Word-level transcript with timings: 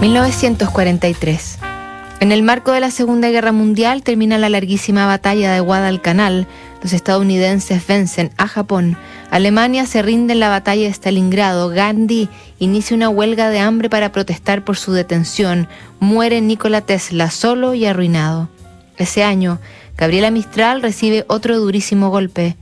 1943. 0.00 1.58
En 2.20 2.32
el 2.32 2.42
marco 2.42 2.72
de 2.72 2.80
la 2.80 2.90
Segunda 2.90 3.28
Guerra 3.28 3.52
Mundial 3.52 4.02
termina 4.02 4.38
la 4.38 4.48
larguísima 4.48 5.04
batalla 5.06 5.52
de 5.52 5.60
Guadalcanal. 5.60 6.46
Los 6.82 6.94
estadounidenses 6.94 7.86
vencen 7.86 8.30
a 8.38 8.48
Japón. 8.48 8.96
Alemania 9.30 9.84
se 9.84 10.00
rinde 10.00 10.32
en 10.32 10.40
la 10.40 10.48
batalla 10.48 10.84
de 10.84 10.92
Stalingrado. 10.92 11.68
Gandhi 11.68 12.30
inicia 12.58 12.96
una 12.96 13.10
huelga 13.10 13.50
de 13.50 13.58
hambre 13.58 13.90
para 13.90 14.10
protestar 14.10 14.64
por 14.64 14.78
su 14.78 14.92
detención. 14.92 15.68
Muere 15.98 16.40
Nikola 16.40 16.80
Tesla 16.80 17.30
solo 17.30 17.74
y 17.74 17.84
arruinado. 17.84 18.48
Ese 18.96 19.22
año, 19.22 19.60
Gabriela 19.98 20.30
Mistral 20.30 20.80
recibe 20.80 21.26
otro 21.28 21.58
durísimo 21.58 22.08
golpe. 22.08 22.56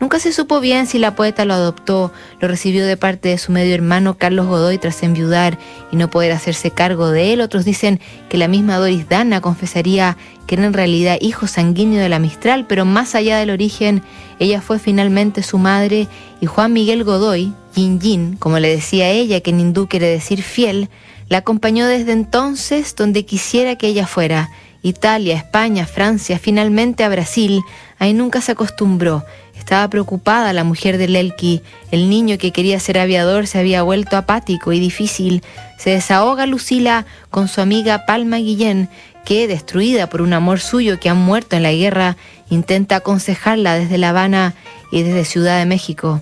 Nunca 0.00 0.18
se 0.18 0.32
supo 0.32 0.60
bien 0.60 0.86
si 0.86 0.98
la 0.98 1.14
poeta 1.14 1.44
lo 1.44 1.54
adoptó, 1.54 2.12
lo 2.40 2.48
recibió 2.48 2.84
de 2.84 2.96
parte 2.96 3.28
de 3.28 3.38
su 3.38 3.52
medio 3.52 3.74
hermano 3.74 4.18
Carlos 4.18 4.46
Godoy 4.46 4.78
tras 4.78 5.02
enviudar 5.02 5.58
y 5.92 5.96
no 5.96 6.10
poder 6.10 6.32
hacerse 6.32 6.70
cargo 6.70 7.10
de 7.10 7.32
él. 7.32 7.40
Otros 7.40 7.64
dicen 7.64 8.00
que 8.28 8.36
la 8.36 8.48
misma 8.48 8.78
Doris 8.78 9.08
Dana 9.08 9.40
confesaría 9.40 10.16
que 10.46 10.56
era 10.56 10.66
en 10.66 10.72
realidad 10.72 11.18
hijo 11.20 11.46
sanguíneo 11.46 12.00
de 12.00 12.08
la 12.08 12.18
Mistral, 12.18 12.66
pero 12.66 12.84
más 12.84 13.14
allá 13.14 13.38
del 13.38 13.50
origen, 13.50 14.02
ella 14.38 14.60
fue 14.60 14.78
finalmente 14.78 15.42
su 15.42 15.58
madre 15.58 16.08
y 16.40 16.46
Juan 16.46 16.72
Miguel 16.72 17.04
Godoy, 17.04 17.52
Yin 17.74 18.00
Yin, 18.00 18.36
como 18.36 18.58
le 18.58 18.68
decía 18.68 19.08
ella, 19.08 19.40
que 19.40 19.50
en 19.50 19.60
hindú 19.60 19.88
quiere 19.88 20.08
decir 20.08 20.42
fiel, 20.42 20.90
la 21.28 21.38
acompañó 21.38 21.86
desde 21.86 22.12
entonces 22.12 22.94
donde 22.96 23.24
quisiera 23.24 23.76
que 23.76 23.86
ella 23.86 24.06
fuera. 24.06 24.50
Italia, 24.84 25.34
España, 25.34 25.84
Francia, 25.84 26.38
finalmente 26.38 27.02
a 27.02 27.08
Brasil, 27.08 27.62
ahí 27.98 28.14
nunca 28.14 28.40
se 28.40 28.52
acostumbró 28.52 29.24
estaba 29.64 29.88
preocupada 29.88 30.52
la 30.52 30.62
mujer 30.62 30.98
de 30.98 31.08
Lelki. 31.08 31.62
El 31.90 32.10
niño 32.10 32.36
que 32.36 32.50
quería 32.52 32.78
ser 32.80 32.98
aviador 32.98 33.46
se 33.46 33.58
había 33.58 33.82
vuelto 33.82 34.18
apático 34.18 34.74
y 34.74 34.78
difícil. 34.78 35.42
Se 35.78 35.88
desahoga 35.88 36.44
Lucila 36.44 37.06
con 37.30 37.48
su 37.48 37.62
amiga 37.62 38.04
Palma 38.04 38.36
Guillén, 38.36 38.90
que, 39.24 39.48
destruida 39.48 40.10
por 40.10 40.20
un 40.20 40.34
amor 40.34 40.60
suyo 40.60 41.00
que 41.00 41.08
ha 41.08 41.14
muerto 41.14 41.56
en 41.56 41.62
la 41.62 41.72
guerra, 41.72 42.18
intenta 42.50 42.96
aconsejarla 42.96 43.78
desde 43.78 43.96
La 43.96 44.10
Habana 44.10 44.52
y 44.92 45.02
desde 45.02 45.24
Ciudad 45.24 45.58
de 45.58 45.64
México. 45.64 46.20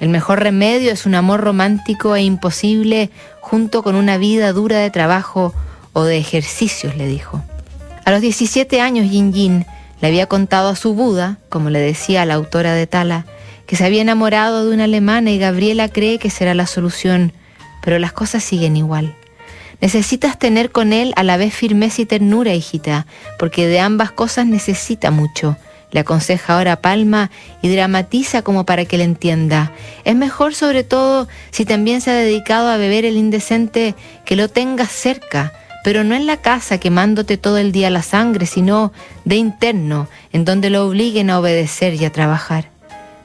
El 0.00 0.08
mejor 0.08 0.40
remedio 0.40 0.90
es 0.90 1.06
un 1.06 1.14
amor 1.14 1.42
romántico 1.42 2.16
e 2.16 2.22
imposible 2.22 3.10
junto 3.40 3.84
con 3.84 3.94
una 3.94 4.18
vida 4.18 4.52
dura 4.52 4.78
de 4.78 4.90
trabajo 4.90 5.54
o 5.92 6.02
de 6.02 6.18
ejercicios, 6.18 6.96
le 6.96 7.06
dijo. 7.06 7.40
A 8.10 8.14
los 8.14 8.22
17 8.22 8.80
años, 8.80 9.08
Yin 9.08 9.32
Yin 9.32 9.66
le 10.00 10.08
había 10.08 10.26
contado 10.26 10.68
a 10.70 10.74
su 10.74 10.94
Buda, 10.94 11.38
como 11.48 11.70
le 11.70 11.78
decía 11.78 12.24
la 12.24 12.34
autora 12.34 12.74
de 12.74 12.88
Tala, 12.88 13.24
que 13.66 13.76
se 13.76 13.84
había 13.84 14.02
enamorado 14.02 14.66
de 14.66 14.74
una 14.74 14.82
alemana 14.82 15.30
y 15.30 15.38
Gabriela 15.38 15.88
cree 15.88 16.18
que 16.18 16.28
será 16.28 16.52
la 16.54 16.66
solución, 16.66 17.32
pero 17.84 18.00
las 18.00 18.12
cosas 18.12 18.42
siguen 18.42 18.76
igual. 18.76 19.14
Necesitas 19.80 20.40
tener 20.40 20.72
con 20.72 20.92
él 20.92 21.12
a 21.14 21.22
la 21.22 21.36
vez 21.36 21.54
firmeza 21.54 22.02
y 22.02 22.04
ternura, 22.04 22.52
hijita, 22.52 23.06
porque 23.38 23.68
de 23.68 23.78
ambas 23.78 24.10
cosas 24.10 24.44
necesita 24.44 25.12
mucho. 25.12 25.56
Le 25.92 26.00
aconseja 26.00 26.56
ahora 26.56 26.82
Palma 26.82 27.30
y 27.62 27.68
dramatiza 27.68 28.42
como 28.42 28.66
para 28.66 28.86
que 28.86 28.98
le 28.98 29.04
entienda. 29.04 29.70
Es 30.04 30.16
mejor 30.16 30.56
sobre 30.56 30.82
todo 30.82 31.28
si 31.52 31.64
también 31.64 32.00
se 32.00 32.10
ha 32.10 32.14
dedicado 32.14 32.70
a 32.70 32.76
beber 32.76 33.04
el 33.04 33.16
indecente 33.16 33.94
que 34.24 34.34
lo 34.34 34.48
tengas 34.48 34.90
cerca, 34.90 35.52
pero 35.82 36.04
no 36.04 36.14
en 36.14 36.26
la 36.26 36.36
casa 36.36 36.78
quemándote 36.78 37.36
todo 37.36 37.58
el 37.58 37.72
día 37.72 37.90
la 37.90 38.02
sangre, 38.02 38.46
sino 38.46 38.92
de 39.24 39.36
interno, 39.36 40.08
en 40.32 40.44
donde 40.44 40.70
lo 40.70 40.86
obliguen 40.86 41.30
a 41.30 41.38
obedecer 41.38 41.94
y 41.94 42.04
a 42.04 42.12
trabajar. 42.12 42.68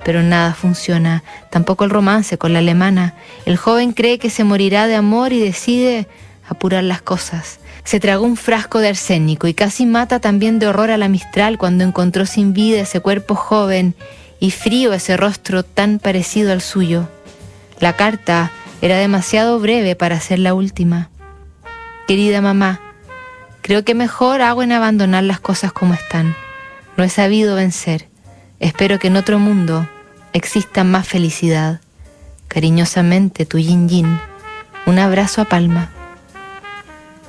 Pero 0.03 0.21
nada 0.21 0.53
funciona, 0.53 1.23
tampoco 1.49 1.83
el 1.83 1.89
romance 1.89 2.37
con 2.37 2.53
la 2.53 2.59
alemana. 2.59 3.15
El 3.45 3.57
joven 3.57 3.91
cree 3.91 4.19
que 4.19 4.29
se 4.29 4.43
morirá 4.43 4.87
de 4.87 4.95
amor 4.95 5.33
y 5.33 5.39
decide 5.39 6.07
apurar 6.47 6.83
las 6.83 7.01
cosas. 7.01 7.59
Se 7.83 7.99
tragó 7.99 8.25
un 8.25 8.37
frasco 8.37 8.79
de 8.79 8.89
arsénico 8.89 9.47
y 9.47 9.53
casi 9.53 9.85
mata 9.85 10.19
también 10.19 10.59
de 10.59 10.67
horror 10.67 10.91
a 10.91 10.97
la 10.97 11.07
Mistral 11.07 11.57
cuando 11.57 11.83
encontró 11.83 12.25
sin 12.25 12.53
vida 12.53 12.81
ese 12.81 12.99
cuerpo 12.99 13.35
joven 13.35 13.95
y 14.39 14.51
frío 14.51 14.93
ese 14.93 15.17
rostro 15.17 15.63
tan 15.63 15.99
parecido 15.99 16.51
al 16.51 16.61
suyo. 16.61 17.07
La 17.79 17.93
carta 17.93 18.51
era 18.81 18.97
demasiado 18.97 19.59
breve 19.59 19.95
para 19.95 20.19
ser 20.19 20.39
la 20.39 20.53
última. 20.53 21.09
Querida 22.07 22.39
mamá, 22.39 22.79
creo 23.61 23.83
que 23.83 23.95
mejor 23.95 24.41
hago 24.43 24.61
en 24.61 24.71
abandonar 24.71 25.23
las 25.23 25.39
cosas 25.39 25.73
como 25.73 25.95
están. 25.95 26.35
No 26.97 27.03
he 27.03 27.09
sabido 27.09 27.55
vencer. 27.55 28.07
Espero 28.59 28.99
que 28.99 29.07
en 29.07 29.17
otro 29.17 29.39
mundo 29.39 29.87
exista 30.31 30.83
más 30.83 31.07
felicidad. 31.07 31.81
Cariñosamente, 32.47 33.47
tu 33.47 33.57
Yin 33.57 33.89
Yin. 33.89 34.19
Un 34.85 34.99
abrazo 34.99 35.41
a 35.41 35.45
Palma. 35.45 35.89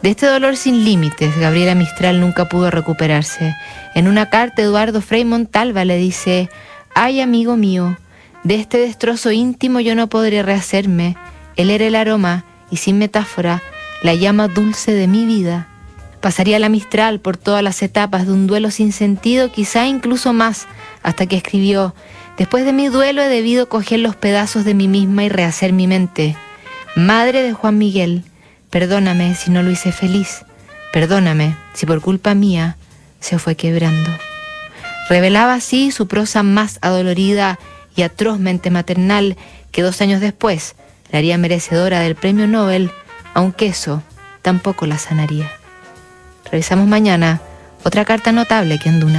De 0.03 0.11
este 0.11 0.27
dolor 0.27 0.57
sin 0.57 0.85
límites, 0.85 1.39
Gabriela 1.39 1.75
Mistral 1.75 2.21
nunca 2.21 2.51
pudo 2.51 2.71
recuperarse. 2.71 3.57
En 3.95 4.09
una 4.09 4.29
carta, 4.29 4.61
Eduardo 4.61 5.01
Frei 5.01 5.25
Montalva 5.25 5.87
le 5.87 5.97
dice, 5.97 6.51
ay 6.95 7.23
amigo 7.23 7.57
mío, 7.57 7.97
de 8.45 8.57
este 8.57 8.77
destrozo 8.77 9.33
íntimo 9.33 9.81
yo 9.81 9.95
no 9.95 10.09
podré 10.09 10.43
rehacerme. 10.43 11.17
Él 11.57 11.71
era 11.71 11.87
el 11.87 11.95
aroma, 11.95 12.45
y 12.71 12.77
sin 12.77 12.99
metáfora, 12.99 13.63
la 14.07 14.15
llama 14.15 14.47
dulce 14.47 14.95
de 14.95 15.09
mi 15.09 15.27
vida. 15.27 15.67
Pasaría 16.21 16.61
la 16.61 16.69
Mistral 16.69 17.19
por 17.19 17.37
todas 17.37 17.61
las 17.61 17.83
etapas 17.83 18.25
de 18.25 18.33
un 18.33 18.47
duelo 18.47 18.71
sin 18.71 18.93
sentido, 18.93 19.51
quizá 19.51 19.89
incluso 19.89 20.33
más, 20.33 20.69
hasta 21.03 21.27
que 21.27 21.37
escribió, 21.37 21.93
después 22.39 22.65
de 22.65 22.73
mi 22.73 22.87
duelo 22.87 23.21
he 23.21 23.29
debido 23.29 23.69
coger 23.69 23.99
los 23.99 24.15
pedazos 24.15 24.65
de 24.65 24.75
mí 24.75 24.87
misma 24.87 25.25
y 25.25 25.29
rehacer 25.29 25.73
mi 25.73 25.89
mente. 25.89 26.37
Madre 26.95 27.43
de 27.43 27.53
Juan 27.53 27.79
Miguel, 27.79 28.23
perdóname 28.71 29.35
si 29.35 29.51
no 29.51 29.65
lo 29.65 29.73
hice 29.73 29.91
feliz, 29.91 30.45
perdóname 30.93 31.57
si 31.75 31.85
por 31.85 32.01
culpa 32.01 32.33
mía 32.35 32.77
se 33.19 33.41
fue 33.41 33.57
quebrando. 33.57 34.11
Revelaba 35.09 35.55
así 35.55 35.91
su 35.91 36.07
prosa 36.07 36.45
más 36.45 36.79
adolorida 36.81 37.59
y 37.97 38.03
atrozmente 38.03 38.71
maternal 38.71 39.37
que 39.73 39.83
dos 39.83 40.01
años 40.01 40.21
después 40.21 40.77
la 41.11 41.19
haría 41.19 41.39
merecedora 41.39 41.99
del 41.99 42.15
premio 42.15 42.47
Nobel 42.47 42.93
aunque 43.37 43.67
eso 43.67 44.03
tampoco 44.41 44.87
la 44.87 44.97
sanaría. 44.97 45.51
Revisamos 46.51 46.87
mañana 46.87 47.43
otra 47.85 48.07
carta 48.07 48.33
notable 48.33 48.79
que 48.79 48.89
en 48.89 48.99
Duna. 48.99 49.15